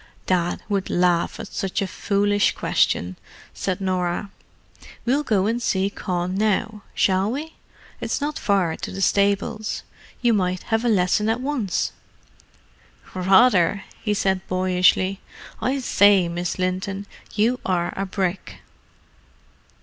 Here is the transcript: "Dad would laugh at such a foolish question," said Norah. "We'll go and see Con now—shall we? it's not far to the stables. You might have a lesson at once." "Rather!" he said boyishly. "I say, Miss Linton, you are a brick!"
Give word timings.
"Dad 0.25 0.63
would 0.67 0.89
laugh 0.89 1.39
at 1.39 1.49
such 1.53 1.79
a 1.79 1.85
foolish 1.85 2.55
question," 2.55 3.17
said 3.53 3.79
Norah. 3.79 4.31
"We'll 5.05 5.21
go 5.21 5.45
and 5.45 5.61
see 5.61 5.91
Con 5.91 6.33
now—shall 6.33 7.29
we? 7.31 7.53
it's 7.99 8.19
not 8.19 8.39
far 8.39 8.75
to 8.75 8.91
the 8.91 8.99
stables. 8.99 9.83
You 10.23 10.33
might 10.33 10.63
have 10.63 10.83
a 10.83 10.89
lesson 10.89 11.29
at 11.29 11.39
once." 11.39 11.91
"Rather!" 13.13 13.83
he 14.01 14.15
said 14.15 14.41
boyishly. 14.47 15.19
"I 15.61 15.77
say, 15.79 16.27
Miss 16.27 16.57
Linton, 16.57 17.05
you 17.35 17.59
are 17.63 17.93
a 17.95 18.07
brick!" 18.07 18.61